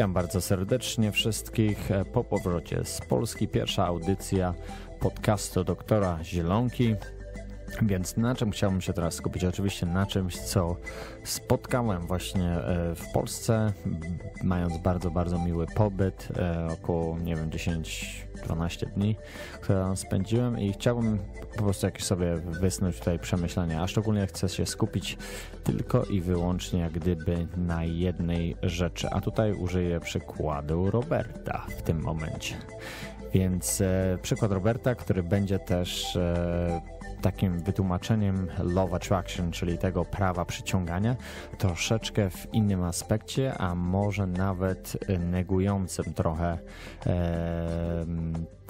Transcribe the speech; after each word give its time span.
Witam 0.00 0.12
bardzo 0.12 0.40
serdecznie 0.40 1.12
wszystkich 1.12 1.90
e, 1.90 2.04
po 2.04 2.24
powrocie 2.24 2.84
z 2.84 3.00
Polski. 3.00 3.48
Pierwsza 3.48 3.86
audycja 3.86 4.54
podcastu 5.00 5.64
doktora 5.64 6.18
Zielonki. 6.24 6.94
Więc 7.82 8.16
na 8.16 8.34
czym 8.34 8.50
chciałbym 8.50 8.80
się 8.80 8.92
teraz 8.92 9.14
skupić? 9.14 9.44
Oczywiście 9.44 9.86
na 9.86 10.06
czymś, 10.06 10.36
co 10.36 10.76
spotkałem 11.24 12.06
właśnie 12.06 12.50
e, 12.50 12.94
w 12.94 13.12
Polsce, 13.12 13.72
mając 14.42 14.78
bardzo, 14.78 15.10
bardzo 15.10 15.38
miły 15.38 15.66
pobyt, 15.66 16.28
e, 16.38 16.68
około, 16.72 17.18
nie 17.18 17.36
wiem, 17.36 17.50
10-12 17.50 18.86
dni, 18.86 19.16
które 19.60 19.78
tam 19.78 19.96
spędziłem 19.96 20.58
i 20.58 20.72
chciałbym 20.72 21.18
po 21.56 21.62
prostu 21.62 21.86
jakieś 21.86 22.04
sobie 22.04 22.36
wysnuć 22.36 22.98
tutaj 22.98 23.18
przemyślenia, 23.18 23.82
a 23.82 23.86
szczególnie 23.86 24.26
chcę 24.26 24.48
się 24.48 24.66
skupić 24.66 25.18
tylko 25.64 26.04
i 26.04 26.20
wyłącznie 26.20 26.80
jak 26.80 26.92
gdyby 26.92 27.46
na 27.56 27.84
jednej 27.84 28.56
rzeczy, 28.62 29.08
a 29.10 29.20
tutaj 29.20 29.52
użyję 29.52 30.00
przykładu 30.00 30.90
Roberta 30.90 31.66
w 31.78 31.82
tym 31.82 32.00
momencie. 32.00 32.54
Więc 33.34 33.80
e, 33.80 34.18
przykład 34.22 34.52
Roberta, 34.52 34.94
który 34.94 35.22
będzie 35.22 35.58
też 35.58 36.18
takim 37.20 37.62
wytłumaczeniem 37.62 38.46
Love 38.58 38.96
Attraction, 38.96 39.50
czyli 39.50 39.78
tego 39.78 40.04
prawa 40.04 40.44
przyciągania, 40.44 41.16
troszeczkę 41.58 42.30
w 42.30 42.54
innym 42.54 42.82
aspekcie, 42.82 43.58
a 43.58 43.74
może 43.74 44.26
nawet 44.26 44.96
negującym 45.18 46.14
trochę 46.14 46.58
e, 47.06 48.06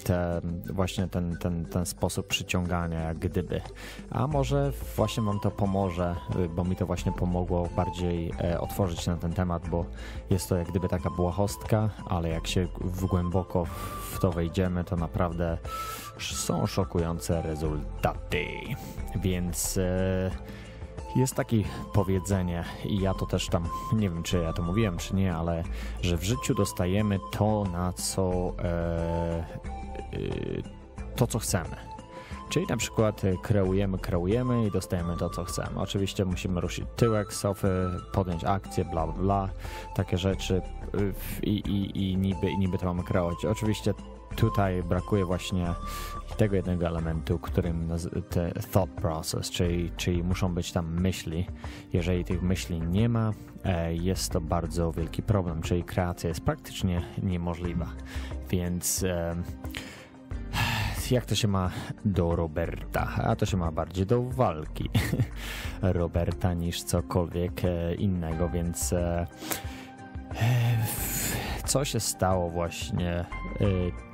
te, 0.05 0.41
właśnie 0.73 1.09
ten, 1.09 1.37
ten, 1.37 1.65
ten 1.65 1.87
sposób 1.87 2.27
przyciągania, 2.27 3.01
jak 3.01 3.19
gdyby. 3.19 3.61
A 4.11 4.27
może 4.27 4.73
właśnie 4.97 5.23
Wam 5.23 5.41
to 5.41 5.51
pomoże, 5.51 6.17
bo 6.57 6.65
mi 6.65 6.77
to 6.77 6.87
właśnie 6.87 7.13
pomogło 7.13 7.69
bardziej 7.77 8.33
e, 8.41 8.61
otworzyć 8.61 9.07
na 9.07 9.17
ten 9.17 9.33
temat, 9.33 9.69
bo 9.69 9.87
jest 10.31 10.49
to 10.49 10.57
jak 10.57 10.69
gdyby 10.69 10.89
taka 10.89 11.11
błahostka, 11.11 11.91
ale 12.07 12.29
jak 12.29 12.47
się 12.47 12.69
w 12.81 13.07
głęboko 13.07 13.65
w 14.13 14.19
to 14.21 14.33
wejdziemy, 14.33 14.85
to 14.85 14.97
naprawdę 14.97 15.59
są 16.23 16.67
szokujące 16.67 17.43
rezultaty. 17.43 18.47
Więc 19.17 19.79
e, 19.79 20.31
jest 21.17 21.35
takie 21.35 21.63
powiedzenie, 21.93 22.65
i 22.85 23.01
ja 23.01 23.15
to 23.15 23.27
też 23.27 23.49
tam, 23.49 23.69
nie 23.93 24.11
wiem 24.11 24.23
czy 24.23 24.39
ja 24.39 24.53
to 24.53 24.63
mówiłem, 24.63 24.99
czy 24.99 25.15
nie, 25.15 25.35
ale 25.35 25.63
że 26.03 26.17
w 26.17 26.25
życiu 26.25 26.55
dostajemy 26.55 27.19
to, 27.33 27.65
na 27.73 27.93
co 27.93 28.53
e, 28.59 28.65
e, 28.65 29.47
to, 31.17 31.27
co 31.27 31.39
chcemy. 31.39 31.77
Czyli 32.49 32.67
na 32.67 32.77
przykład 32.77 33.23
kreujemy, 33.43 33.99
kreujemy 33.99 34.67
i 34.67 34.71
dostajemy 34.71 35.17
to, 35.17 35.31
co 35.31 35.45
chcemy. 35.45 35.81
Oczywiście 35.81 36.25
musimy 36.25 36.61
ruszyć 36.61 36.85
tyłek 36.97 37.33
sofy, 37.33 37.91
podjąć 38.13 38.45
akcję, 38.45 38.85
bla, 38.85 39.07
bla, 39.07 39.23
bla, 39.23 39.49
takie 39.95 40.19
rzeczy 40.19 40.63
i, 41.43 41.51
i, 41.51 42.11
i, 42.11 42.17
niby, 42.17 42.51
i 42.51 42.59
niby 42.59 42.79
to 42.79 42.87
mamy 42.87 43.03
kreować. 43.03 43.45
Oczywiście 43.45 43.95
tutaj 44.37 44.83
brakuje 44.83 45.25
właśnie 45.25 45.75
tego 46.37 46.57
jednego 46.57 46.87
elementu, 46.87 47.39
którym 47.39 47.89
te 48.31 48.53
thought 48.73 48.95
process, 48.95 49.51
czyli, 49.51 49.91
czyli 49.97 50.23
muszą 50.23 50.55
być 50.55 50.73
tam 50.73 51.01
myśli. 51.01 51.47
Jeżeli 51.93 52.25
tych 52.25 52.43
myśli 52.43 52.81
nie 52.81 53.09
ma, 53.09 53.33
e, 53.65 53.95
jest 53.95 54.33
to 54.33 54.41
bardzo 54.41 54.93
wielki 54.93 55.23
problem, 55.23 55.63
czyli 55.63 55.85
kreacja 55.85 56.29
jest 56.29 56.41
praktycznie 56.41 57.03
niemożliwa. 57.23 57.87
Więc 58.51 59.03
e, 59.03 59.37
jak 61.11 61.27
to 61.27 61.35
się 61.35 61.49
ma 61.49 61.71
do 62.05 62.37
Roberta? 62.37 63.09
A 63.17 63.37
to 63.37 63.47
się 63.47 63.57
ma 63.57 63.73
bardziej 63.73 64.07
do 64.07 64.23
walki 64.23 64.91
Roberta 65.83 66.55
niż 66.55 66.83
cokolwiek 66.83 67.65
e, 67.65 67.95
innego, 67.95 68.49
więc 68.49 68.95
co 71.71 71.85
się 71.85 72.01
stało 72.01 72.51
właśnie 72.51 73.25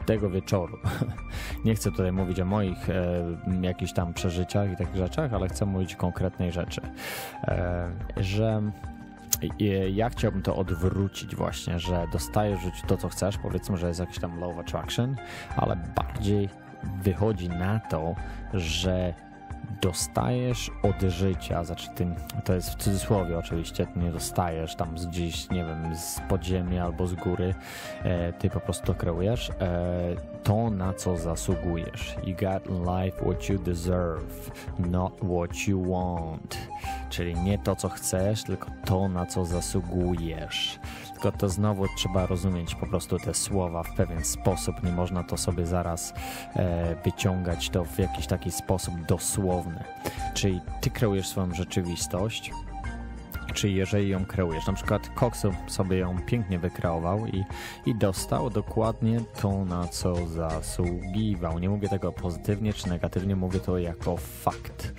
tego 0.07 0.31
wieczoru. 0.31 0.79
Nie 1.65 1.75
chcę 1.75 1.91
tutaj 1.91 2.13
mówić 2.13 2.41
o 2.41 2.45
moich 2.45 2.91
e, 2.91 3.25
jakichś 3.61 3.93
tam 3.93 4.15
przeżyciach 4.15 4.73
i 4.73 4.77
takich 4.77 4.97
rzeczach, 4.97 5.33
ale 5.33 5.49
chcę 5.49 5.67
mówić 5.67 5.95
o 5.95 5.99
konkretnej 5.99 6.53
rzeczy, 6.53 6.81
e, 7.45 7.91
że 8.17 8.63
ja 9.93 10.11
chciałbym 10.11 10.43
to 10.43 10.57
odwrócić 10.57 11.37
właśnie, 11.37 11.79
że 11.79 12.07
dostajesz 12.13 12.61
to, 12.87 12.97
co 12.97 13.09
chcesz, 13.09 13.39
powiedzmy, 13.39 13.77
że 13.77 13.89
jest 13.89 14.01
jakiś 14.01 14.19
tam 14.19 14.41
low 14.41 14.59
attraction, 14.59 15.17
ale 15.57 15.77
bardziej 15.97 16.49
wychodzi 17.03 17.49
na 17.49 17.81
to, 17.81 18.15
że 18.55 19.15
dostajesz 19.83 20.71
od 20.83 21.03
życia, 21.03 21.65
znaczy 21.65 21.89
to 22.45 22.55
jest 22.55 22.71
w 22.71 22.75
cudzysłowie 22.75 23.39
oczywiście, 23.39 23.87
nie 23.97 24.13
dostajesz 24.13 24.77
tam 24.77 24.99
z 24.99 25.07
gdzieś, 25.07 25.51
nie 25.51 25.65
wiem, 25.65 25.97
z 25.97 26.21
podziemia 26.29 26.85
albo 26.85 27.07
z 27.07 27.15
góry, 27.15 27.55
e, 28.03 28.33
ty 28.33 28.51
po 28.51 28.61
prostu 28.61 28.87
to 28.87 28.95
kreujesz, 28.95 29.51
e, 29.51 30.17
to 30.43 30.71
na 30.71 30.95
co 30.95 31.17
zasługujesz. 31.17 32.17
You 32.25 32.37
got 32.37 32.67
life 32.69 33.17
what 33.23 33.49
you 33.49 33.59
deserve, 33.59 34.51
not 34.79 35.13
what 35.15 35.69
you 35.69 35.93
want. 35.93 36.59
Czyli 37.11 37.35
nie 37.35 37.59
to, 37.59 37.77
co 37.77 37.89
chcesz, 37.89 38.43
tylko 38.43 38.71
to, 38.85 39.09
na 39.09 39.27
co 39.27 39.45
zasługujesz. 39.45 40.79
Tylko 41.17 41.39
to 41.39 41.49
znowu 41.49 41.87
trzeba 41.97 42.27
rozumieć 42.27 42.75
po 42.75 42.87
prostu 42.87 43.19
te 43.19 43.35
słowa 43.35 43.83
w 43.83 43.95
pewien 43.95 44.25
sposób. 44.25 44.83
Nie 44.83 44.93
można 44.93 45.25
to 45.25 45.37
sobie 45.37 45.67
zaraz 45.67 46.15
e, 46.57 46.97
wyciągać 47.05 47.71
to 47.71 47.85
w 47.85 47.99
jakiś 47.99 48.27
taki 48.27 48.51
sposób 48.51 48.95
dosłowny. 49.09 49.85
Czyli 50.35 50.61
ty 50.81 50.91
kreujesz 50.91 51.29
swoją 51.29 51.55
rzeczywistość, 51.55 52.53
czy 53.55 53.71
jeżeli 53.71 54.09
ją 54.09 54.25
kreujesz. 54.27 54.67
Na 54.67 54.73
przykład 54.73 55.11
Cox 55.21 55.43
sobie 55.67 55.99
ją 55.99 56.17
pięknie 56.27 56.59
wykreował 56.59 57.27
i, 57.27 57.45
i 57.87 57.95
dostał 57.95 58.51
dokładnie 58.51 59.21
to, 59.41 59.65
na 59.65 59.89
co 59.89 60.27
zasługiwał. 60.27 61.59
Nie 61.59 61.69
mówię 61.69 61.89
tego 61.89 62.13
pozytywnie 62.13 62.73
czy 62.73 62.89
negatywnie, 62.89 63.37
mówię 63.37 63.61
to 63.61 63.79
jako 63.79 64.17
fakt. 64.17 64.93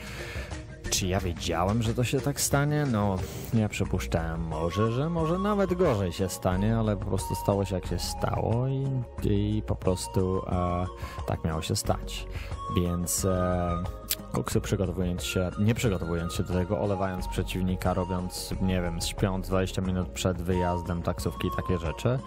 Czy 0.98 1.08
ja 1.08 1.20
wiedziałem, 1.20 1.84
że 1.84 1.94
to 1.94 2.04
się 2.04 2.22
tak 2.22 2.42
stanie? 2.42 2.86
No, 2.92 3.16
ja 3.54 3.70
przypuszczałem 3.70 4.42
może, 4.42 4.92
że 4.92 5.10
może 5.10 5.40
nawet 5.40 5.74
gorzej 5.74 6.12
się 6.12 6.30
stanie, 6.30 6.78
ale 6.78 6.98
po 6.98 7.06
prostu 7.06 7.36
stało 7.36 7.66
się 7.66 7.76
jak 7.76 7.86
się 7.86 8.00
stało 8.00 8.68
i, 8.68 8.88
i 9.24 9.64
po 9.68 9.76
prostu 9.76 10.42
e, 10.48 10.86
tak 11.28 11.44
miało 11.44 11.62
się 11.62 11.76
stać. 11.76 12.28
Więc 12.76 13.26
e, 13.26 13.84
Koksu 14.32 14.62
przygotowując 14.62 15.24
się, 15.24 15.52
nie 15.60 15.76
przygotowując 15.76 16.34
się 16.34 16.44
do 16.44 16.54
tego, 16.54 16.80
olewając 16.80 17.28
przeciwnika, 17.28 17.94
robiąc, 17.94 18.54
nie 18.62 18.82
wiem, 18.82 19.02
śpiąc 19.02 19.48
20 19.48 19.82
minut 19.82 20.10
przed 20.10 20.42
wyjazdem 20.42 21.02
taksówki 21.02 21.48
takie 21.56 21.78
rzeczy, 21.78 22.20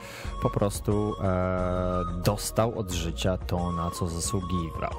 po 0.42 0.50
prostu 0.50 1.14
e, 1.22 2.04
dostał 2.24 2.78
od 2.78 2.90
życia 2.90 3.38
to, 3.38 3.72
na 3.72 3.90
co 3.90 4.06
zasługiwał. 4.06 4.92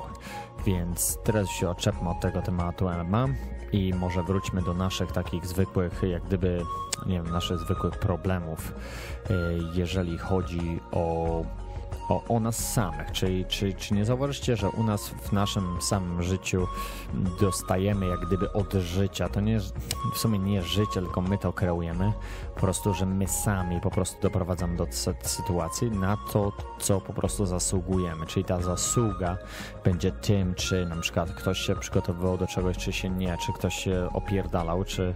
Więc 0.66 1.18
teraz 1.24 1.50
się 1.50 1.70
oczepmy 1.70 2.10
od 2.10 2.20
tego 2.20 2.42
tematu 2.42 2.90
MMA 2.90 3.28
i 3.72 3.94
może 3.94 4.24
wróćmy 4.24 4.62
do 4.62 4.74
naszych 4.74 5.12
takich 5.12 5.46
zwykłych, 5.46 6.04
jak 6.04 6.24
gdyby, 6.24 6.62
nie 7.06 7.16
wiem, 7.22 7.32
naszych 7.32 7.58
zwykłych 7.58 8.00
problemów, 8.00 8.74
e, 9.30 9.34
jeżeli 9.74 10.18
chodzi 10.18 10.80
o 10.92 11.46
o, 12.10 12.24
o 12.30 12.40
nas 12.40 12.74
samych. 12.74 13.12
Czyli, 13.12 13.46
czy, 13.46 13.74
czy 13.74 13.94
nie 13.94 14.06
zauważycie, 14.06 14.56
że 14.58 14.70
u 14.70 14.84
nas 14.84 15.10
w 15.10 15.32
naszym 15.32 15.82
samym 15.82 16.24
życiu 16.24 16.68
dostajemy 17.40 18.08
jak 18.08 18.20
gdyby 18.20 18.54
od 18.54 18.74
życia, 18.74 19.30
to 19.30 19.42
nie 19.42 19.60
w 20.14 20.18
sumie 20.18 20.40
nie 20.40 20.62
życie, 20.62 20.94
tylko 20.94 21.22
my 21.22 21.38
to 21.38 21.54
kreujemy, 21.54 22.14
po 22.56 22.62
prostu, 22.62 22.94
że 22.94 23.06
my 23.06 23.28
sami 23.28 23.82
po 23.82 23.92
prostu 23.92 24.22
doprowadzamy 24.22 24.78
do 24.78 24.88
sytuacji 25.24 25.92
na 25.92 26.18
to, 26.34 26.52
co 26.80 27.02
po 27.02 27.14
prostu 27.14 27.46
zasługujemy. 27.46 28.26
Czyli 28.26 28.46
ta 28.46 28.62
zasługa 28.62 29.38
będzie 29.84 30.12
tym, 30.12 30.56
czy 30.56 30.86
na 30.86 30.96
przykład 30.96 31.32
ktoś 31.32 31.60
się 31.60 31.76
przygotowywał 31.76 32.38
do 32.38 32.48
czegoś, 32.48 32.78
czy 32.78 32.94
się 32.94 33.10
nie, 33.10 33.38
czy 33.46 33.54
ktoś 33.54 33.76
się 33.76 34.10
opierdalał, 34.14 34.84
czy 34.84 35.16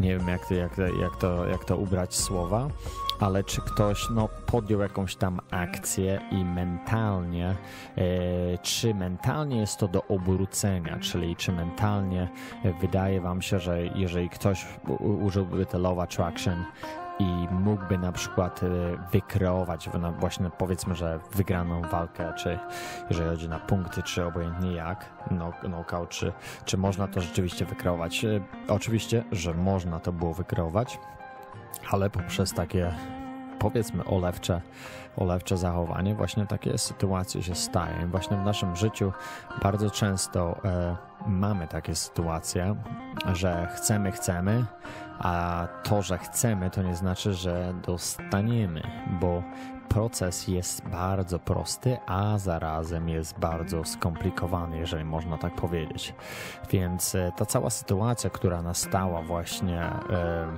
nie 0.00 0.18
wiem 0.18 0.28
jak, 0.28 0.50
jak, 0.50 0.78
jak, 1.00 1.16
to, 1.16 1.46
jak 1.46 1.64
to 1.64 1.76
ubrać 1.76 2.14
słowa 2.16 2.68
ale 3.20 3.44
czy 3.44 3.60
ktoś 3.60 4.10
no, 4.10 4.28
podjął 4.46 4.80
jakąś 4.80 5.16
tam 5.16 5.40
akcję 5.50 6.20
i 6.30 6.44
mentalnie, 6.44 7.56
e, 7.96 8.58
czy 8.58 8.94
mentalnie 8.94 9.60
jest 9.60 9.78
to 9.78 9.88
do 9.88 10.04
obrócenia, 10.08 10.98
czyli 10.98 11.36
czy 11.36 11.52
mentalnie 11.52 12.28
wydaje 12.80 13.20
wam 13.20 13.42
się, 13.42 13.58
że 13.58 13.86
jeżeli 13.86 14.28
ktoś 14.28 14.66
użyłby 14.98 15.66
te 15.66 15.78
law 15.78 15.98
attraction 15.98 16.64
i 17.18 17.48
mógłby 17.50 17.98
na 17.98 18.12
przykład 18.12 18.60
e, 18.62 18.66
wykreować 19.12 19.90
właśnie 20.18 20.50
powiedzmy, 20.58 20.94
że 20.94 21.20
wygraną 21.32 21.82
walkę, 21.82 22.32
czy 22.34 22.58
jeżeli 23.10 23.30
chodzi 23.30 23.48
na 23.48 23.58
punkty, 23.58 24.02
czy 24.02 24.26
obojętnie 24.26 24.72
jak, 24.72 25.10
knockout, 25.60 26.08
czy, 26.08 26.32
czy 26.64 26.78
można 26.78 27.08
to 27.08 27.20
rzeczywiście 27.20 27.64
wykreować. 27.64 28.24
E, 28.24 28.40
oczywiście, 28.68 29.24
że 29.32 29.54
można 29.54 30.00
to 30.00 30.12
było 30.12 30.34
wykreować, 30.34 30.98
ale 31.90 32.10
poprzez 32.10 32.52
takie 32.52 32.94
powiedzmy 33.58 34.04
olewcze, 34.04 34.60
olewcze 35.16 35.56
zachowanie, 35.56 36.14
właśnie 36.14 36.46
takie 36.46 36.78
sytuacje 36.78 37.42
się 37.42 37.54
stają. 37.54 38.10
Właśnie 38.10 38.36
w 38.36 38.44
naszym 38.44 38.76
życiu 38.76 39.12
bardzo 39.62 39.90
często 39.90 40.60
e, 40.64 40.96
mamy 41.26 41.68
takie 41.68 41.94
sytuacje, 41.94 42.74
że 43.32 43.68
chcemy, 43.76 44.12
chcemy, 44.12 44.64
a 45.18 45.68
to, 45.82 46.02
że 46.02 46.18
chcemy, 46.18 46.70
to 46.70 46.82
nie 46.82 46.96
znaczy, 46.96 47.32
że 47.34 47.74
dostaniemy, 47.86 48.82
bo 49.20 49.42
proces 49.88 50.48
jest 50.48 50.88
bardzo 50.88 51.38
prosty, 51.38 51.96
a 52.06 52.38
zarazem 52.38 53.08
jest 53.08 53.38
bardzo 53.38 53.84
skomplikowany, 53.84 54.78
jeżeli 54.78 55.04
można 55.04 55.38
tak 55.38 55.54
powiedzieć. 55.54 56.14
Więc 56.70 57.14
e, 57.14 57.32
ta 57.36 57.46
cała 57.46 57.70
sytuacja, 57.70 58.30
która 58.30 58.62
nastała 58.62 59.22
właśnie 59.22 59.80
e, 59.80 60.48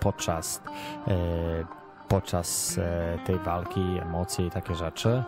podczas 0.00 0.62
e, 1.08 1.83
podczas 2.14 2.80
tej 3.26 3.38
walki, 3.38 3.80
emocje 4.02 4.46
i 4.46 4.50
takie 4.50 4.74
rzeczy, 4.74 5.22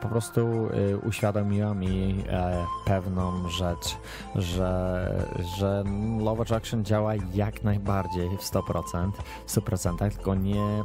po 0.00 0.08
prostu 0.08 0.68
uświadomiła 1.06 1.74
mi 1.74 2.24
pewną 2.84 3.48
rzecz, 3.48 3.96
że, 4.34 5.26
że 5.58 5.84
Love 6.20 6.42
Attraction 6.42 6.84
działa 6.84 7.12
jak 7.34 7.64
najbardziej 7.64 8.28
w 8.28 8.42
100%, 8.42 9.10
w 9.46 9.54
100%, 9.54 10.10
tylko 10.10 10.34
nie 10.34 10.82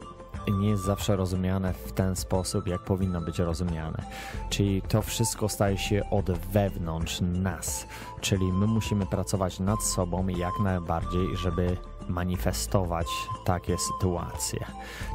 nie 0.52 0.70
jest 0.70 0.84
zawsze 0.84 1.16
rozumiane 1.16 1.74
w 1.74 1.92
ten 1.92 2.16
sposób, 2.16 2.68
jak 2.68 2.82
powinno 2.82 3.22
być 3.22 3.40
rozumiane. 3.40 4.04
Czyli 4.50 4.82
to 4.82 5.02
wszystko 5.02 5.50
staje 5.50 5.78
się 5.78 6.10
od 6.10 6.32
wewnątrz 6.32 7.22
nas, 7.22 7.88
czyli 8.22 8.46
my 8.46 8.68
musimy 8.68 9.06
pracować 9.06 9.60
nad 9.60 9.84
sobą 9.84 10.28
jak 10.28 10.60
najbardziej, 10.64 11.38
żeby 11.38 11.78
manifestować 12.08 13.08
takie 13.46 13.78
sytuacje. 13.78 14.66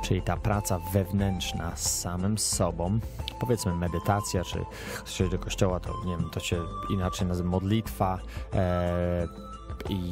Czyli 0.04 0.22
ta 0.22 0.36
praca 0.36 0.78
wewnętrzna 0.92 1.76
z 1.76 2.00
samym 2.00 2.38
sobą, 2.38 2.98
powiedzmy 3.40 3.74
medytacja, 3.74 4.44
czy 4.44 4.64
ktoś 4.98 5.28
do 5.28 5.38
kościoła, 5.38 5.80
to 5.80 6.04
nie 6.04 6.16
wiem, 6.16 6.30
to 6.30 6.40
się 6.40 6.64
inaczej 6.90 7.28
nazywa 7.28 7.50
modlitwa, 7.50 8.18
e, 8.54 9.28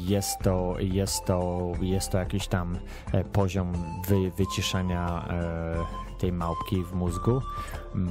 jest 0.06 0.38
to, 0.38 0.74
jest 0.78 1.24
to, 1.24 1.72
jest 1.80 2.10
to 2.10 2.18
jakiś 2.18 2.48
tam 2.48 2.78
e, 3.12 3.24
poziom 3.24 3.72
wy, 4.08 4.30
wyciszenia 4.30 5.28
e, 5.30 6.15
tej 6.18 6.32
małpki 6.32 6.84
w 6.84 6.92
mózgu, 6.92 7.42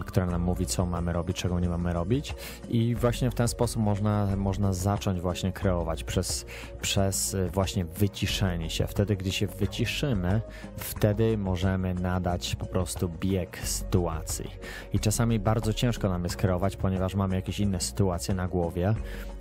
która 0.05 0.25
nam 0.25 0.41
mówi, 0.41 0.65
co 0.65 0.85
mamy 0.85 1.13
robić, 1.13 1.37
czego 1.37 1.59
nie 1.59 1.69
mamy 1.69 1.93
robić. 1.93 2.35
I 2.69 2.95
właśnie 2.95 3.31
w 3.31 3.35
ten 3.35 3.47
sposób 3.47 3.81
można, 3.81 4.35
można 4.35 4.73
zacząć 4.73 5.21
właśnie 5.21 5.51
kreować 5.51 6.03
przez, 6.03 6.45
przez 6.81 7.33
e, 7.33 7.49
właśnie 7.49 7.85
wyciszenie 7.85 8.69
się. 8.69 8.87
Wtedy, 8.87 9.15
gdy 9.15 9.31
się 9.31 9.47
wyciszymy, 9.47 10.41
wtedy 10.77 11.37
możemy 11.37 11.93
nadać 11.93 12.55
po 12.55 12.65
prostu 12.65 13.09
bieg 13.19 13.57
sytuacji. 13.63 14.51
I 14.93 14.99
czasami 14.99 15.39
bardzo 15.39 15.73
ciężko 15.73 16.09
nam 16.09 16.23
jest 16.23 16.35
kreować, 16.35 16.75
ponieważ 16.77 17.15
mamy 17.15 17.35
jakieś 17.35 17.59
inne 17.59 17.81
sytuacje 17.81 18.35
na 18.35 18.47
głowie 18.47 18.95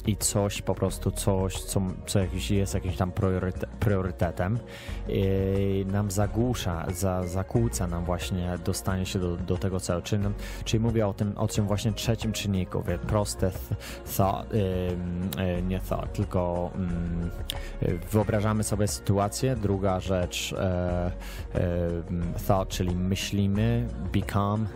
i 0.07 0.17
coś 0.17 0.63
po 0.63 0.75
prostu, 0.75 1.11
coś, 1.11 1.63
co, 1.63 1.83
co 2.07 2.19
jakiś, 2.19 2.51
jest 2.51 2.75
jakimś 2.75 2.97
tam 2.97 3.13
priorytetem, 3.81 4.59
nam 5.87 6.11
zagłusza, 6.11 6.87
za, 6.95 7.27
zakłóca 7.27 7.87
nam 7.87 8.05
właśnie 8.05 8.54
dostanie 8.59 9.07
się 9.07 9.19
do, 9.19 9.37
do 9.37 9.59
tego 9.59 9.81
celu. 9.81 10.03
Czyli, 10.03 10.25
czyli 10.65 10.81
mówię 10.81 11.07
o 11.07 11.15
tym, 11.15 11.39
o 11.39 11.49
tym 11.49 11.67
właśnie 11.67 11.93
trzecim 11.93 12.33
czynniku, 12.33 12.83
wie, 12.83 12.99
proste 12.99 13.51
thought, 14.17 14.53
yy, 14.53 15.63
nie 15.63 15.81
thought, 15.81 16.13
tylko 16.13 16.71
yy, 17.83 17.99
wyobrażamy 18.13 18.65
sobie 18.65 18.89
sytuację. 18.89 19.57
Druga 19.57 20.01
rzecz, 20.01 20.55
yy, 21.55 22.39
thought, 22.47 22.69
czyli 22.69 22.97
myślimy, 22.97 23.89
become, 24.13 24.67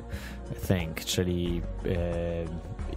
think, 0.67 1.05
czyli 1.05 1.63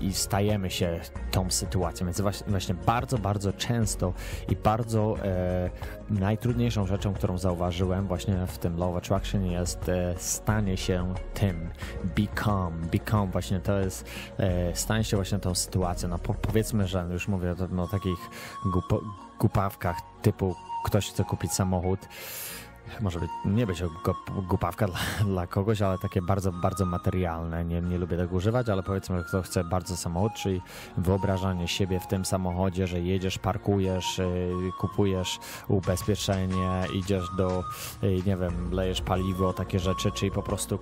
i 0.06 0.14
stajemy 0.14 0.70
się 0.70 1.00
tą 1.32 1.52
sytuacją. 1.52 2.06
Więc 2.06 2.22
właśnie 2.48 2.76
bardzo, 2.76 3.18
bardzo 3.18 3.54
często 3.54 4.14
i 4.50 4.56
bardzo 4.56 5.16
e, 5.24 5.70
najtrudniejszą 6.10 6.88
rzeczą, 6.88 7.14
którą 7.14 7.38
zauważyłem 7.38 8.08
właśnie 8.08 8.48
w 8.48 8.58
tym 8.58 8.78
Law 8.78 8.96
Attraction 8.96 9.46
jest 9.46 9.90
e, 9.90 10.14
stanie 10.18 10.78
się 10.78 11.14
tym. 11.34 11.70
Become. 12.04 12.78
Become 12.92 13.28
właśnie 13.28 13.60
to 13.60 13.80
jest 13.80 14.06
e, 14.38 14.76
stanie 14.76 15.04
się 15.04 15.18
właśnie 15.18 15.40
tą 15.40 15.56
sytuacją. 15.56 16.10
No 16.10 16.20
po, 16.20 16.34
powiedzmy, 16.34 16.88
że 16.88 17.08
już 17.12 17.28
mówię 17.28 17.52
o 17.52 17.56
no, 17.72 17.88
takich 17.88 18.30
gup, 18.66 19.04
głupawkach 19.40 19.98
typu 20.22 20.56
ktoś 20.86 21.10
chce 21.10 21.24
kupić 21.24 21.52
samochód 21.52 22.00
może 23.02 23.20
nie 23.46 23.68
być 23.68 23.84
głupawka 24.48 24.88
dla, 24.88 25.00
dla, 25.34 25.48
kogoś, 25.48 25.82
ale 25.82 25.98
takie 25.98 26.22
bardzo, 26.22 26.52
bardzo 26.52 26.86
materialne. 26.86 27.66
Nie, 27.66 27.82
nie 27.82 27.98
lubię 27.98 28.18
tego 28.18 28.36
używać, 28.36 28.70
ale 28.70 28.84
powiedzmy, 28.84 29.24
kto 29.24 29.42
chce 29.42 29.64
bardzo 29.64 29.98
samochód, 29.98 30.34
czyli 30.34 30.62
wyobrażanie 30.98 31.68
siebie 31.68 32.00
w 32.00 32.08
tym 32.08 32.26
samochodzie, 32.26 32.88
że 32.88 33.00
jedziesz, 33.00 33.38
parkujesz, 33.38 34.20
y, 34.20 34.54
kupujesz 34.80 35.40
ubezpieczenie, 35.68 36.84
idziesz 36.94 37.30
do, 37.38 37.64
y, 38.04 38.22
nie 38.26 38.38
wiem, 38.38 38.72
lejesz 38.72 39.02
paliwo, 39.02 39.54
takie 39.54 39.80
rzeczy, 39.80 40.12
czyli 40.12 40.32
po 40.32 40.44
prostu 40.44 40.80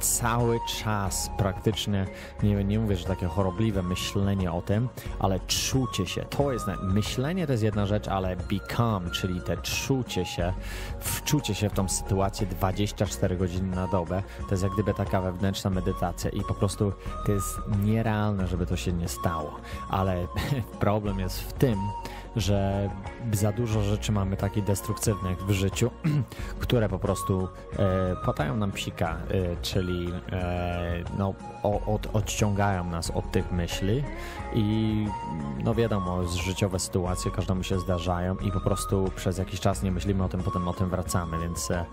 cały 0.00 0.58
czas 0.66 1.30
praktycznie, 1.38 2.06
nie, 2.42 2.64
nie 2.64 2.78
mówię, 2.78 2.96
że 2.96 3.04
takie 3.04 3.26
chorobliwe 3.26 3.82
myślenie 3.82 4.52
o 4.52 4.62
tym, 4.62 4.88
ale 5.18 5.40
czucie 5.40 6.06
się, 6.06 6.24
to 6.24 6.52
jest, 6.52 6.66
myślenie 6.82 7.46
to 7.46 7.52
jest 7.52 7.64
jedna 7.64 7.86
rzecz, 7.86 8.08
ale 8.08 8.36
become, 8.36 9.10
czyli 9.10 9.40
te 9.40 9.56
czucie 9.56 10.24
się, 10.24 10.52
wczucie 11.00 11.54
się 11.54 11.70
w 11.70 11.72
tą 11.72 11.88
sytuację 11.88 12.46
24 12.46 13.36
godziny 13.36 13.76
na 13.76 13.86
dobę, 13.86 14.22
to 14.48 14.50
jest 14.50 14.62
jak 14.62 14.72
gdyby 14.72 14.94
taka 14.94 15.20
wewnętrzna 15.20 15.70
medytacja 15.70 16.30
i 16.30 16.40
po 16.40 16.54
prostu 16.54 16.92
to 17.26 17.32
jest 17.32 17.60
nierealne, 17.82 18.46
żeby 18.46 18.66
to 18.66 18.76
się 18.76 18.92
nie 18.92 19.08
stało, 19.08 19.56
ale 19.90 20.26
problem 20.80 21.18
jest 21.18 21.40
w 21.40 21.52
tym, 21.52 21.78
że 22.40 22.90
za 23.32 23.52
dużo 23.52 23.82
rzeczy 23.82 24.12
mamy 24.12 24.36
takich 24.36 24.64
destruktywnych 24.64 25.44
w 25.44 25.50
życiu, 25.50 25.90
które 26.60 26.88
po 26.88 26.98
prostu 26.98 27.48
e, 27.78 28.16
potają 28.24 28.56
nam 28.56 28.72
psika, 28.72 29.16
e, 29.30 29.56
czyli 29.62 30.12
e, 30.32 31.04
no, 31.18 31.34
od, 31.62 32.08
odciągają 32.12 32.84
nas 32.84 33.10
od 33.10 33.30
tych 33.30 33.52
myśli 33.52 34.04
i 34.54 35.06
no 35.64 35.74
wiadomo, 35.74 36.26
życiowe 36.26 36.78
sytuacje 36.78 37.30
każdemu 37.30 37.62
się 37.62 37.78
zdarzają 37.78 38.36
i 38.36 38.52
po 38.52 38.60
prostu 38.60 39.10
przez 39.16 39.38
jakiś 39.38 39.60
czas 39.60 39.82
nie 39.82 39.92
myślimy 39.92 40.24
o 40.24 40.28
tym, 40.28 40.42
potem 40.42 40.68
o 40.68 40.72
tym 40.72 40.90
wracamy, 40.90 41.38
więc, 41.38 41.70
e, 41.70 41.84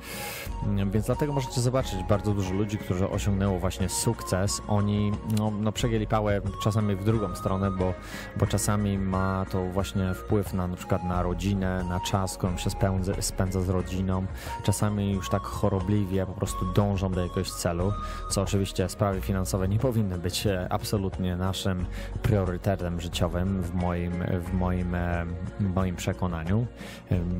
więc 0.91 1.05
dlatego 1.05 1.33
możecie 1.33 1.61
zobaczyć 1.61 2.03
bardzo 2.09 2.33
dużo 2.33 2.53
ludzi, 2.53 2.77
którzy 2.77 3.09
osiągnęło 3.09 3.59
właśnie 3.59 3.89
sukces, 3.89 4.61
oni 4.67 5.11
no, 5.37 5.51
no 5.51 5.71
przegięli 5.71 6.07
pałę 6.07 6.41
czasami 6.63 6.95
w 6.95 7.03
drugą 7.03 7.35
stronę, 7.35 7.71
bo, 7.71 7.93
bo 8.37 8.47
czasami 8.47 8.97
ma 8.97 9.45
to 9.51 9.65
właśnie 9.65 10.13
wpływ 10.13 10.34
na 10.53 10.67
na 10.67 10.75
przykład 10.75 11.03
na 11.03 11.23
rodzinę, 11.23 11.83
na 11.89 11.99
czas, 11.99 12.37
którą 12.37 12.57
się 12.57 12.69
spędza, 12.69 13.13
spędza 13.21 13.61
z 13.61 13.69
rodziną, 13.69 14.25
czasami 14.63 15.13
już 15.13 15.29
tak 15.29 15.43
chorobliwie 15.43 16.25
po 16.25 16.33
prostu 16.33 16.73
dążą 16.73 17.11
do 17.11 17.21
jakiegoś 17.21 17.51
celu, 17.51 17.93
co 18.29 18.41
oczywiście 18.41 18.89
sprawy 18.89 19.21
finansowe 19.21 19.67
nie 19.67 19.79
powinny 19.79 20.17
być 20.17 20.47
e, 20.47 20.67
absolutnie 20.69 21.35
naszym 21.35 21.85
priorytetem 22.21 23.01
życiowym 23.01 23.61
w 23.61 23.73
moim, 23.73 24.13
w 24.41 24.53
moim, 24.53 24.95
e, 24.95 25.25
w 25.59 25.75
moim 25.75 25.95
przekonaniu. 25.95 26.67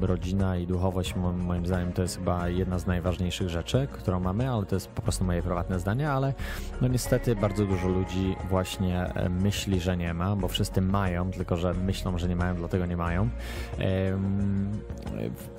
Rodzina 0.02 0.58
i 0.58 0.68
duchowość 0.68 1.16
moim 1.16 1.66
zdaniem 1.66 1.94
to 1.94 2.02
jest 2.02 2.18
chyba 2.18 2.50
jedna 2.50 2.80
z 2.80 2.88
najważniejszych 2.88 3.50
rzeczy, 3.50 3.88
którą 3.92 4.20
mamy, 4.20 4.50
ale 4.50 4.66
to 4.66 4.76
jest 4.76 4.88
po 4.88 5.02
prostu 5.02 5.26
moje 5.26 5.42
prywatne 5.42 5.80
zdanie, 5.80 6.12
ale 6.12 6.34
no 6.82 6.88
niestety 6.88 7.36
bardzo 7.36 7.66
dużo 7.66 7.88
ludzi 7.88 8.36
właśnie 8.50 9.14
e, 9.14 9.30
myśli, 9.30 9.80
że 9.80 9.98
nie 9.98 10.14
ma, 10.14 10.36
bo 10.36 10.48
wszyscy 10.48 10.82
mają, 10.82 11.32
tylko 11.32 11.58
że 11.58 11.74
myślą, 11.74 12.18
że 12.18 12.28
nie 12.28 12.36
mają, 12.36 12.56
dlatego 12.56 12.85
nie 12.86 12.98
mają. 12.98 13.30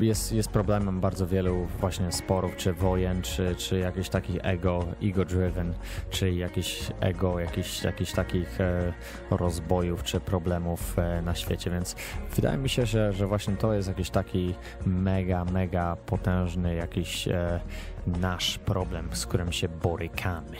Jest, 0.00 0.32
jest 0.32 0.48
problemem 0.48 1.00
bardzo 1.00 1.26
wielu 1.26 1.66
właśnie 1.80 2.12
sporów, 2.12 2.56
czy 2.56 2.72
wojen, 2.72 3.22
czy, 3.22 3.54
czy 3.56 3.78
jakichś 3.78 4.08
takich 4.08 4.36
ego, 4.42 4.84
ego-driven, 5.02 5.74
czy 6.10 6.32
jakieś 6.32 6.92
ego, 7.00 7.40
jakichś, 7.40 7.84
jakichś 7.84 8.12
takich 8.12 8.60
e, 8.60 8.92
rozbojów, 9.30 10.02
czy 10.02 10.20
problemów 10.20 10.98
e, 10.98 11.22
na 11.22 11.34
świecie, 11.34 11.70
więc 11.70 11.96
wydaje 12.36 12.58
mi 12.58 12.68
się, 12.68 12.86
że, 12.86 13.12
że 13.12 13.26
właśnie 13.26 13.56
to 13.56 13.72
jest 13.72 13.88
jakiś 13.88 14.10
taki 14.10 14.54
mega, 14.86 15.44
mega 15.44 15.96
potężny 15.96 16.74
jakiś 16.74 17.28
e, 17.28 17.60
nasz 18.06 18.58
problem, 18.58 19.08
z 19.12 19.26
którym 19.26 19.52
się 19.52 19.68
borykamy. 19.68 20.56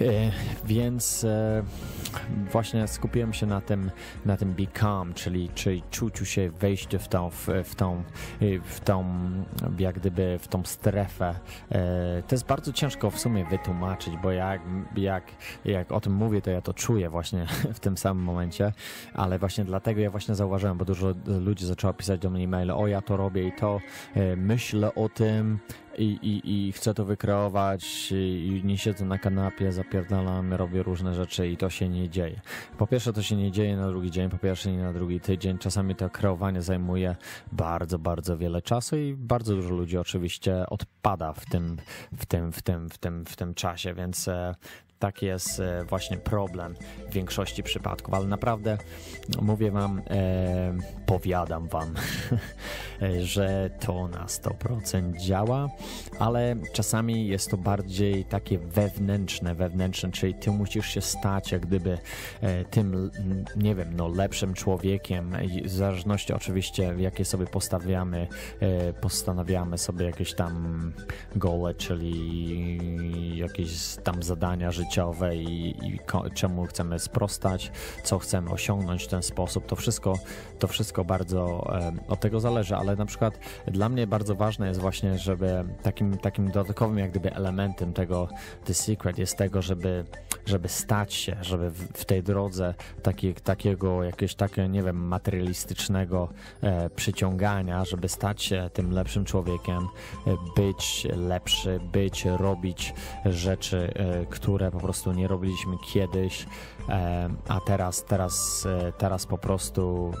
E, 0.00 0.32
więc 0.64 1.24
e, 1.24 1.62
właśnie 2.52 2.88
skupiłem 2.88 3.32
się 3.32 3.46
na 3.46 3.60
tym, 3.60 3.90
na 4.24 4.36
tym 4.36 4.52
become, 4.52 5.14
czyli, 5.14 5.48
czyli 5.54 5.82
czuciu 5.90 6.24
się, 6.24 6.50
wejściu 6.50 6.98
w 6.98 7.08
tą, 7.08 7.30
w, 7.30 7.48
w 7.64 7.74
tą, 7.74 8.02
w 8.64 8.80
tą, 8.80 9.04
jak 9.78 9.98
gdyby 9.98 10.38
w 10.38 10.48
tą 10.48 10.64
strefę. 10.64 11.34
E, 11.70 12.22
to 12.28 12.34
jest 12.34 12.46
bardzo 12.46 12.72
ciężko 12.72 13.10
w 13.10 13.20
sumie 13.20 13.44
wytłumaczyć, 13.44 14.14
bo 14.22 14.32
jak, 14.32 14.62
jak, 14.96 15.24
jak 15.64 15.92
o 15.92 16.00
tym 16.00 16.12
mówię, 16.12 16.42
to 16.42 16.50
ja 16.50 16.60
to 16.60 16.74
czuję 16.74 17.10
właśnie 17.10 17.46
w 17.74 17.80
tym 17.80 17.96
samym 17.96 18.24
momencie, 18.24 18.72
ale 19.14 19.38
właśnie 19.38 19.64
dlatego 19.64 20.00
ja 20.00 20.10
właśnie 20.10 20.34
zauważyłem, 20.34 20.78
bo 20.78 20.84
dużo 20.84 21.14
ludzi 21.26 21.66
zaczęło 21.66 21.92
pisać 21.92 22.20
do 22.20 22.30
mnie 22.30 22.44
e-maile, 22.44 22.70
o 22.70 22.86
ja 22.86 23.02
to 23.02 23.16
robię 23.16 23.48
i 23.48 23.52
to, 23.52 23.80
myślę 24.36 24.94
o 24.94 25.08
tym, 25.08 25.58
i, 25.98 26.18
i, 26.22 26.66
i 26.68 26.72
chcę 26.72 26.94
to 26.94 27.04
wykreować 27.04 28.12
i 28.12 28.60
nie 28.64 28.78
siedzę 28.78 29.04
na 29.04 29.18
kanapie, 29.18 29.72
zapierdalam, 29.72 30.54
robię 30.54 30.82
różne 30.82 31.14
rzeczy 31.14 31.48
i 31.48 31.56
to 31.56 31.70
się 31.70 31.88
nie 31.88 32.08
dzieje. 32.08 32.40
Po 32.78 32.86
pierwsze 32.86 33.12
to 33.12 33.22
się 33.22 33.36
nie 33.36 33.52
dzieje 33.52 33.76
na 33.76 33.88
drugi 33.88 34.10
dzień, 34.10 34.30
po 34.30 34.38
pierwsze 34.38 34.72
nie 34.72 34.82
na 34.82 34.92
drugi 34.92 35.20
tydzień. 35.20 35.58
Czasami 35.58 35.94
to 35.94 36.10
kreowanie 36.10 36.62
zajmuje 36.62 37.16
bardzo, 37.52 37.98
bardzo 37.98 38.38
wiele 38.38 38.62
czasu 38.62 38.96
i 38.96 39.14
bardzo 39.14 39.54
dużo 39.54 39.70
ludzi 39.70 39.98
oczywiście 39.98 40.66
odpada 40.66 41.32
w 41.32 41.46
tym, 41.46 41.76
w 42.16 42.26
tym, 42.26 42.52
w 42.52 42.62
tym, 42.62 42.90
w 42.90 42.98
tym, 42.98 43.24
w 43.24 43.36
tym 43.36 43.54
czasie, 43.54 43.94
więc 43.94 44.28
e, 44.28 44.54
taki 45.04 45.26
jest 45.26 45.60
e, 45.60 45.84
właśnie 45.84 46.16
problem 46.16 46.74
w 47.08 47.12
większości 47.12 47.62
przypadków, 47.62 48.14
ale 48.14 48.26
naprawdę 48.26 48.78
mówię 49.42 49.70
wam, 49.70 50.02
e, 50.10 50.74
powiadam 51.06 51.68
wam, 51.68 51.94
że 53.34 53.70
to 53.80 54.08
na 54.08 54.26
100% 54.26 55.16
działa, 55.16 55.68
ale 56.18 56.56
czasami 56.72 57.28
jest 57.28 57.50
to 57.50 57.56
bardziej 57.56 58.24
takie 58.24 58.58
wewnętrzne, 58.58 59.54
wewnętrzne, 59.54 60.10
czyli 60.10 60.34
ty 60.34 60.50
musisz 60.50 60.86
się 60.86 61.00
stać 61.00 61.52
jak 61.52 61.66
gdyby 61.66 61.98
e, 62.40 62.64
tym, 62.64 63.10
nie 63.56 63.74
wiem, 63.74 63.96
no 63.96 64.08
lepszym 64.08 64.54
człowiekiem, 64.54 65.36
w 65.64 65.70
zależności 65.70 66.32
oczywiście 66.32 66.94
jakie 66.98 67.24
sobie 67.24 67.46
postawiamy, 67.46 68.28
e, 68.60 68.92
postanawiamy 68.92 69.78
sobie 69.78 70.06
jakieś 70.06 70.34
tam 70.34 70.92
gole, 71.36 71.74
czyli 71.74 73.38
jakieś 73.38 73.96
tam 74.04 74.22
zadania 74.22 74.70
życiowe, 74.70 74.93
życiowe 74.94 75.36
i, 75.36 75.86
i 75.86 75.98
czemu 76.34 76.66
chcemy 76.66 76.98
sprostać, 76.98 77.72
co 78.04 78.18
chcemy 78.18 78.50
osiągnąć 78.50 79.04
w 79.04 79.08
ten 79.08 79.22
sposób. 79.22 79.66
To 79.66 79.76
wszystko, 79.76 80.18
to 80.58 80.68
wszystko 80.68 81.04
bardzo 81.04 81.70
od 82.08 82.20
tego 82.20 82.40
zależy, 82.40 82.76
ale 82.76 82.96
na 82.96 83.06
przykład 83.06 83.38
dla 83.66 83.88
mnie 83.88 84.06
bardzo 84.06 84.34
ważne 84.34 84.68
jest 84.68 84.80
właśnie, 84.80 85.18
żeby 85.18 85.64
takim, 85.82 86.18
takim 86.18 86.50
dodatkowym 86.50 86.98
jak 86.98 87.10
gdyby 87.10 87.34
elementem 87.34 87.92
tego 87.92 88.28
The 88.64 88.74
Secret 88.74 89.18
jest 89.18 89.36
tego, 89.36 89.62
żeby, 89.62 90.04
żeby 90.46 90.68
stać 90.68 91.14
się, 91.14 91.36
żeby 91.42 91.70
w, 91.70 91.78
w 91.78 92.04
tej 92.04 92.22
drodze 92.22 92.74
taki, 93.02 93.34
takiego 93.34 94.02
jakiegoś 94.02 94.34
takiego, 94.34 94.68
nie 94.68 94.82
wiem, 94.82 94.96
materialistycznego 94.96 96.28
e, 96.62 96.90
przyciągania, 96.90 97.84
żeby 97.84 98.08
stać 98.08 98.42
się 98.42 98.70
tym 98.72 98.90
lepszym 98.90 99.24
człowiekiem, 99.24 99.78
e, 100.26 100.36
być 100.56 101.06
lepszy, 101.16 101.80
być, 101.92 102.24
robić 102.24 102.94
rzeczy, 103.24 103.92
e, 103.94 104.26
które 104.26 104.70
po 104.70 104.83
prostu 104.84 105.12
nie 105.12 105.28
robiliśmy 105.28 105.76
kiedyś, 105.78 106.46
a 107.48 107.60
teraz, 107.60 108.04
teraz, 108.04 108.66
e, 108.66 108.92
teraz 108.92 109.26
po 109.26 109.38
prostu 109.38 110.12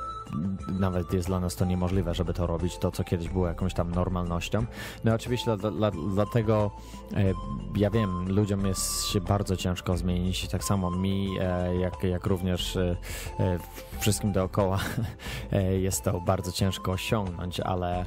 nawet 0.68 1.12
jest 1.12 1.28
dla 1.28 1.40
nas 1.40 1.56
to 1.56 1.64
niemożliwe, 1.64 2.14
żeby 2.14 2.34
to 2.34 2.46
robić, 2.46 2.78
to 2.78 2.90
co 2.90 3.04
kiedyś 3.04 3.28
było 3.28 3.48
jakąś 3.48 3.74
tam 3.74 3.90
normalnością. 3.90 4.64
No 5.04 5.14
oczywiście 5.14 5.56
dla, 5.56 5.70
dla, 5.70 5.90
dlatego 5.90 6.70
e, 7.16 7.32
ja 7.76 7.90
wiem, 7.90 8.28
ludziom 8.32 8.66
jest 8.66 9.06
się 9.06 9.20
bardzo 9.20 9.56
ciężko 9.56 9.96
zmienić, 9.96 10.48
tak 10.48 10.64
samo 10.64 10.90
mi, 10.90 11.38
e, 11.40 11.76
jak, 11.76 12.04
jak 12.04 12.26
również 12.26 12.76
e, 12.76 12.96
wszystkim 13.98 14.32
dookoła 14.32 14.78
jest 15.86 16.02
to 16.02 16.20
bardzo 16.20 16.52
ciężko 16.52 16.92
osiągnąć, 16.92 17.60
ale 17.60 18.06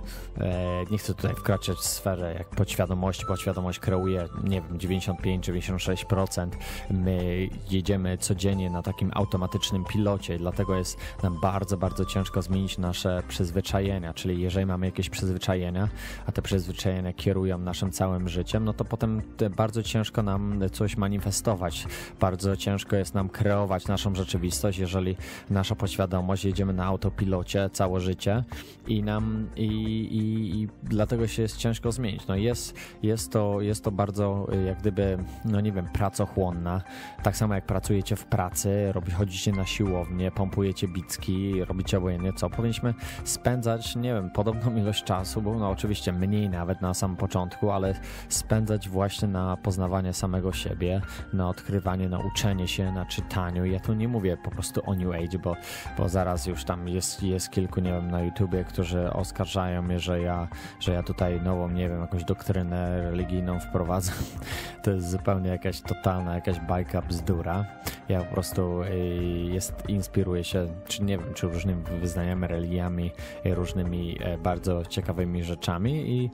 nie 0.91 0.97
chcę 0.97 1.13
tutaj 1.13 1.35
wkraczać 1.35 1.77
w 1.77 1.83
sferę 1.83 2.33
jak 2.33 2.49
podświadomości, 2.49 3.25
podświadomość 3.25 3.79
kreuje, 3.79 4.27
nie 4.43 4.61
wiem, 4.61 4.77
95-96%. 4.77 6.49
My 6.91 7.49
jedziemy 7.69 8.17
codziennie 8.17 8.69
na 8.69 8.81
takim 8.81 9.11
automatycznym 9.13 9.85
pilocie, 9.85 10.37
dlatego 10.37 10.75
jest 10.75 10.97
nam 11.23 11.41
bardzo, 11.41 11.77
bardzo 11.77 12.05
ciężko 12.05 12.16
zmienić 12.39 12.77
nasze 12.77 13.23
przyzwyczajenia, 13.27 14.13
czyli 14.13 14.41
jeżeli 14.41 14.65
mamy 14.65 14.85
jakieś 14.85 15.09
przyzwyczajenia, 15.09 15.89
a 16.25 16.31
te 16.31 16.41
przyzwyczajenia 16.41 17.13
kierują 17.13 17.57
naszym 17.57 17.91
całym 17.91 18.29
życiem, 18.29 18.65
no 18.65 18.73
to 18.73 18.85
potem 18.85 19.21
bardzo 19.55 19.83
ciężko 19.83 20.23
nam 20.23 20.61
coś 20.71 20.97
manifestować. 20.97 21.87
Bardzo 22.19 22.57
ciężko 22.57 22.95
jest 22.95 23.13
nam 23.13 23.29
kreować 23.29 23.87
naszą 23.87 24.15
rzeczywistość, 24.15 24.79
jeżeli 24.79 25.17
nasza 25.49 25.75
podświadomość 25.75 26.45
jedziemy 26.45 26.73
na 26.73 26.85
autopilocie 26.85 27.69
całe 27.73 27.99
życie 27.99 28.43
i 28.87 29.03
nam 29.03 29.49
i, 29.55 29.65
i, 29.65 30.61
i 30.61 30.67
dlatego 30.83 31.27
się 31.27 31.41
jest 31.41 31.57
ciężko 31.57 31.91
zmienić. 31.91 32.27
No 32.27 32.35
jest, 32.35 32.75
jest, 33.03 33.31
to, 33.31 33.61
jest 33.61 33.83
to 33.83 33.91
bardzo 33.91 34.47
jak 34.65 34.79
gdyby, 34.79 35.17
no 35.45 35.61
nie 35.61 35.71
wiem, 35.71 35.87
pracochłonna. 35.93 36.81
Tak 37.23 37.37
samo 37.37 37.55
jak 37.55 37.65
pracujecie 37.65 38.15
w 38.15 38.25
pracy, 38.25 38.91
robi, 38.91 39.11
chodzicie 39.11 39.51
na 39.51 39.65
siłownię, 39.65 40.31
pompujecie 40.31 40.87
bicki, 40.87 41.65
robicie 41.65 41.97
obojętnie 42.07 42.33
co, 42.33 42.49
powinniśmy 42.49 42.93
spędzać, 43.23 43.95
nie 43.95 44.13
wiem, 44.13 44.29
podobną 44.29 44.75
ilość 44.75 45.03
czasu, 45.03 45.41
bo 45.41 45.53
no 45.53 45.69
oczywiście 45.69 46.13
mniej 46.13 46.49
nawet 46.49 46.81
na 46.81 46.93
samym 46.93 47.17
początku, 47.17 47.71
ale 47.71 47.93
spędzać 48.29 48.89
właśnie 48.89 49.27
na 49.27 49.57
poznawanie 49.57 50.13
samego 50.13 50.53
siebie, 50.53 51.01
na 51.33 51.49
odkrywanie, 51.49 52.09
na 52.09 52.19
uczenie 52.19 52.67
się, 52.67 52.91
na 52.91 53.05
czytaniu. 53.05 53.65
Ja 53.65 53.79
tu 53.79 53.93
nie 53.93 54.07
mówię 54.07 54.37
po 54.43 54.51
prostu 54.51 54.81
o 54.85 54.95
New 54.95 55.15
Age, 55.15 55.39
bo, 55.39 55.55
bo 55.97 56.09
zaraz 56.09 56.47
już 56.47 56.63
tam 56.63 56.87
jest, 56.87 57.23
jest 57.23 57.49
kilku, 57.49 57.81
nie 57.81 57.91
wiem, 57.91 58.11
na 58.11 58.21
YouTubie, 58.21 58.63
którzy 58.63 59.13
oskarżają 59.13 59.81
mnie, 59.81 59.99
że 59.99 60.21
ja, 60.21 60.47
że 60.79 60.93
ja 60.93 61.03
tutaj 61.03 61.41
nową, 61.41 61.69
nie 61.69 61.89
wiem, 61.89 62.01
jakąś 62.01 62.23
doktrynę 62.23 63.01
religijną 63.01 63.59
wprowadzam. 63.59 64.15
To 64.83 64.91
jest 64.91 65.09
zupełnie 65.09 65.49
jakaś 65.49 65.81
totalna, 65.81 66.35
jakaś 66.35 66.59
bajka 66.59 67.01
bzdura. 67.01 67.65
Ja 68.09 68.23
po 68.23 68.33
prostu 68.33 68.83
y, 68.83 68.89
jest, 69.51 69.89
inspiruję 69.89 70.43
się, 70.43 70.67
czy 70.87 71.03
nie 71.03 71.17
wiem, 71.17 71.33
czy 71.33 71.47
różnymi 71.47 71.83
wyznaniami, 72.01 72.47
religiami, 72.47 73.11
różnymi 73.45 74.17
e, 74.19 74.37
bardzo 74.37 74.85
ciekawymi 74.85 75.43
rzeczami 75.43 75.93
i, 75.93 76.29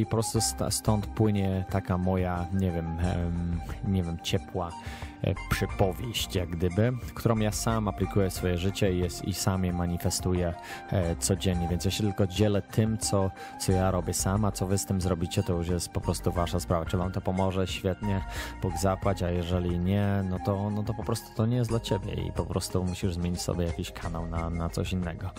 i 0.00 0.04
po 0.04 0.10
prostu 0.10 0.38
stąd 0.70 1.06
płynie 1.06 1.64
taka 1.70 1.98
moja, 1.98 2.46
nie 2.52 2.70
wiem, 2.70 2.96
nie 3.84 4.02
wiem, 4.02 4.18
ciepła 4.22 4.70
E, 5.24 5.34
przypowieść, 5.50 6.34
jak 6.34 6.48
gdyby, 6.48 6.92
którą 7.14 7.38
ja 7.38 7.52
sam 7.52 7.88
aplikuję 7.88 8.30
w 8.30 8.34
swoje 8.34 8.58
życie 8.58 8.94
i, 8.94 8.98
jest, 8.98 9.24
i 9.24 9.34
sam 9.34 9.64
je 9.64 9.72
manifestuję 9.72 10.54
e, 10.90 11.16
codziennie, 11.16 11.68
więc 11.68 11.84
ja 11.84 11.90
się 11.90 12.02
tylko 12.02 12.26
dzielę 12.26 12.62
tym, 12.62 12.98
co, 12.98 13.30
co 13.60 13.72
ja 13.72 13.90
robię 13.90 14.14
sam, 14.14 14.44
a 14.44 14.52
co 14.52 14.66
wy 14.66 14.78
z 14.78 14.86
tym 14.86 15.00
zrobicie, 15.00 15.42
to 15.42 15.52
już 15.52 15.68
jest 15.68 15.88
po 15.88 16.00
prostu 16.00 16.32
wasza 16.32 16.60
sprawa. 16.60 16.86
Czy 16.86 16.96
wam 16.96 17.12
to 17.12 17.20
pomoże? 17.20 17.66
Świetnie, 17.66 18.24
Bóg 18.62 18.78
zapłać, 18.78 19.22
a 19.22 19.30
jeżeli 19.30 19.78
nie, 19.78 20.24
no 20.30 20.38
to, 20.44 20.70
no 20.70 20.82
to 20.82 20.94
po 20.94 21.04
prostu 21.04 21.36
to 21.36 21.46
nie 21.46 21.56
jest 21.56 21.70
dla 21.70 21.80
ciebie 21.80 22.14
i 22.14 22.32
po 22.32 22.44
prostu 22.44 22.84
musisz 22.84 23.14
zmienić 23.14 23.40
sobie 23.40 23.66
jakiś 23.66 23.90
kanał 23.90 24.26
na, 24.26 24.50
na 24.50 24.68
coś 24.68 24.93
innego. 24.94 25.30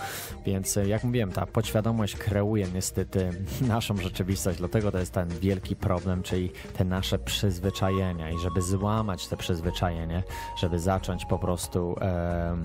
Więc 0.45 0.77
e, 0.77 0.87
jak 0.87 1.03
mówiłem, 1.03 1.31
ta 1.31 1.45
podświadomość 1.45 2.15
kreuje 2.15 2.67
niestety 2.73 3.29
naszą 3.67 3.97
rzeczywistość, 3.97 4.57
dlatego 4.57 4.91
to 4.91 4.99
jest 4.99 5.11
ten 5.11 5.29
wielki 5.29 5.75
problem, 5.75 6.23
czyli 6.23 6.51
te 6.77 6.85
nasze 6.85 7.19
przyzwyczajenia 7.19 8.29
i 8.29 8.39
żeby 8.39 8.61
złamać 8.61 9.27
te 9.27 9.37
przyzwyczajenia, 9.37 9.65
zwyczajenie, 9.65 10.23
żeby 10.57 10.79
zacząć 10.79 11.25
po 11.25 11.39
prostu 11.39 11.95
e, 12.01 12.57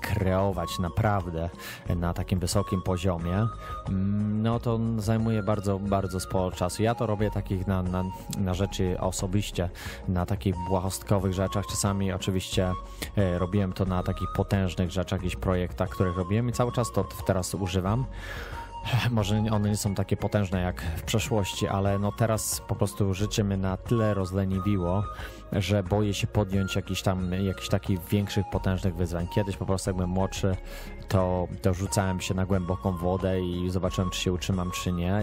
kreować 0.00 0.78
naprawdę 0.78 1.50
na 1.96 2.14
takim 2.14 2.38
wysokim 2.38 2.82
poziomie, 2.82 3.46
mm, 3.88 4.42
no 4.42 4.60
to 4.60 4.80
zajmuje 4.98 5.42
bardzo, 5.42 5.78
bardzo 5.78 6.20
sporo 6.20 6.56
czasu. 6.56 6.82
Ja 6.82 6.94
to 6.94 7.06
robię 7.06 7.30
takich 7.30 7.66
na, 7.66 7.82
na, 7.82 8.04
na 8.38 8.54
rzeczy 8.54 8.96
osobiście, 9.00 9.70
na 10.08 10.26
takich 10.26 10.54
błahostkowych 10.68 11.32
rzeczach. 11.32 11.64
Czasami 11.66 12.12
oczywiście 12.12 12.72
e, 13.16 13.38
robiłem 13.38 13.72
to 13.72 13.84
na 13.84 14.02
takich 14.02 14.28
potężnych 14.36 14.90
rzeczach, 14.90 15.20
jakichś 15.20 15.36
projektach, 15.36 15.88
których 15.88 16.16
robiłem 16.16 16.33
i 16.34 16.52
cały 16.52 16.72
czas 16.72 16.92
to 16.92 17.04
teraz 17.26 17.54
używam. 17.54 18.04
Może 19.10 19.44
one 19.50 19.68
nie 19.68 19.76
są 19.76 19.94
takie 19.94 20.16
potężne 20.16 20.60
jak 20.60 20.82
w 20.96 21.02
przeszłości, 21.02 21.68
ale 21.68 21.98
no 21.98 22.12
teraz 22.12 22.62
po 22.68 22.74
prostu 22.74 23.14
życie 23.14 23.44
mnie 23.44 23.56
na 23.56 23.76
tyle 23.76 24.14
rozleniwiło, 24.14 25.04
że 25.54 25.82
boję 25.82 26.14
się 26.14 26.26
podjąć 26.26 26.76
jakiś 26.76 27.02
tam, 27.02 27.32
jakichś 27.32 27.68
takich 27.68 28.04
większych, 28.04 28.46
potężnych 28.52 28.96
wyzwań. 28.96 29.28
Kiedyś 29.34 29.56
po 29.56 29.66
prostu 29.66 29.90
jak 29.90 29.96
byłem 29.96 30.10
młodszy, 30.10 30.56
to, 31.08 31.48
to 31.62 31.74
rzucałem 31.74 32.20
się 32.20 32.34
na 32.34 32.46
głęboką 32.46 32.96
wodę 32.96 33.40
i 33.40 33.70
zobaczyłem, 33.70 34.10
czy 34.10 34.20
się 34.20 34.32
utrzymam, 34.32 34.70
czy 34.70 34.92
nie 34.92 35.22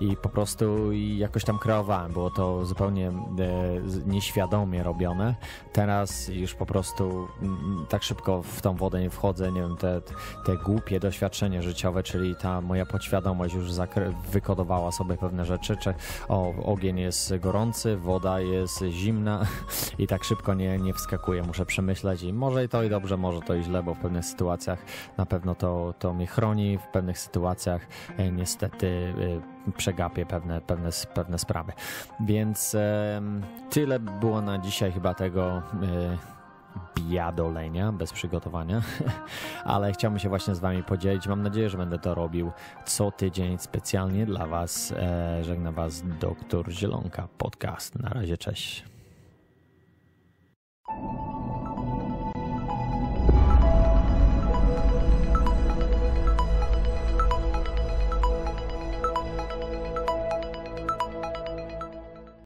i, 0.00 0.10
i 0.10 0.16
po 0.16 0.28
prostu 0.28 0.92
jakoś 0.92 1.44
tam 1.44 1.58
kreowałem. 1.58 2.12
Było 2.12 2.30
to 2.30 2.64
zupełnie 2.64 3.08
e, 3.08 3.12
nieświadomie 4.06 4.82
robione. 4.82 5.34
Teraz 5.72 6.28
już 6.28 6.54
po 6.54 6.66
prostu 6.66 7.28
m, 7.42 7.86
tak 7.88 8.02
szybko 8.02 8.42
w 8.42 8.60
tą 8.60 8.76
wodę 8.76 9.00
nie 9.00 9.10
wchodzę, 9.10 9.52
nie 9.52 9.60
wiem, 9.60 9.76
te, 9.76 10.00
te 10.46 10.56
głupie 10.56 11.00
doświadczenie 11.00 11.62
życiowe, 11.62 12.02
czyli 12.02 12.36
ta 12.36 12.60
moja 12.60 12.86
podświadomość 12.86 13.54
już 13.54 13.70
wykodowała 14.32 14.92
sobie 14.92 15.16
pewne 15.16 15.44
rzeczy, 15.44 15.76
czy 15.76 15.94
o, 16.28 16.54
ogień 16.64 16.98
jest 16.98 17.34
gorący, 17.36 17.96
woda 17.96 18.40
jest 18.40 18.84
zimna, 18.90 19.46
i 19.98 20.06
tak 20.06 20.24
szybko 20.24 20.54
nie, 20.54 20.78
nie 20.78 20.94
wskakuję. 20.94 21.42
Muszę 21.42 21.66
przemyśleć 21.66 22.22
i 22.22 22.32
może 22.32 22.64
i 22.64 22.68
to 22.68 22.82
i 22.82 22.90
dobrze, 22.90 23.16
może 23.16 23.40
to 23.40 23.54
i 23.54 23.62
źle, 23.62 23.82
bo 23.82 23.94
w 23.94 23.98
pewnych 23.98 24.24
sytuacjach 24.24 24.78
na 25.16 25.26
pewno 25.26 25.54
to, 25.54 25.94
to 25.98 26.14
mnie 26.14 26.26
chroni, 26.26 26.78
w 26.78 26.86
pewnych 26.92 27.18
sytuacjach 27.18 27.86
e, 28.16 28.32
niestety 28.32 29.14
e, 29.66 29.72
przegapię 29.72 30.26
pewne, 30.26 30.60
pewne, 30.60 30.90
pewne 31.14 31.38
sprawy. 31.38 31.72
Więc 32.20 32.74
e, 32.74 33.22
tyle 33.70 34.00
było 34.00 34.40
na 34.40 34.58
dzisiaj 34.58 34.92
chyba 34.92 35.14
tego 35.14 35.62
biadolenia, 36.96 37.92
bez 37.92 38.12
przygotowania, 38.12 38.82
ale 39.64 39.92
chciałbym 39.92 40.18
się 40.18 40.28
właśnie 40.28 40.54
z 40.54 40.58
Wami 40.58 40.82
podzielić. 40.82 41.26
Mam 41.26 41.42
nadzieję, 41.42 41.70
że 41.70 41.78
będę 41.78 41.98
to 41.98 42.14
robił 42.14 42.52
co 42.86 43.10
tydzień 43.10 43.58
specjalnie 43.58 44.26
dla 44.26 44.46
Was. 44.46 44.92
E, 44.96 45.44
żegna 45.44 45.72
Was 45.72 46.02
doktor 46.20 46.70
Zielonka, 46.70 47.28
podcast. 47.38 47.98
Na 47.98 48.08
razie, 48.08 48.38
cześć. 48.38 48.97